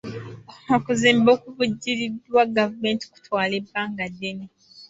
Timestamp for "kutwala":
3.11-3.53